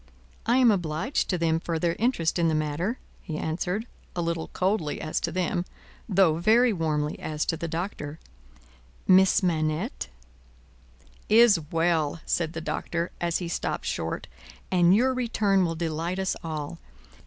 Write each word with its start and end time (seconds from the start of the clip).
"I 0.47 0.57
am 0.57 0.71
obliged 0.71 1.29
to 1.29 1.37
them 1.37 1.59
for 1.59 1.77
their 1.77 1.95
interest 1.99 2.39
in 2.39 2.47
the 2.47 2.55
matter," 2.55 2.97
he 3.21 3.37
answered, 3.37 3.85
a 4.15 4.21
little 4.23 4.47
coldly 4.47 4.99
as 4.99 5.19
to 5.19 5.31
them, 5.31 5.63
though 6.09 6.37
very 6.37 6.73
warmly 6.73 7.19
as 7.19 7.45
to 7.45 7.55
the 7.55 7.67
Doctor. 7.67 8.17
"Miss 9.07 9.43
Manette" 9.43 10.07
"Is 11.45 11.59
well," 11.71 12.19
said 12.25 12.53
the 12.53 12.61
Doctor, 12.61 13.11
as 13.21 13.37
he 13.37 13.47
stopped 13.47 13.85
short, 13.85 14.25
"and 14.71 14.95
your 14.95 15.13
return 15.13 15.65
will 15.65 15.75
delight 15.75 16.17
us 16.17 16.35
all. 16.43 16.79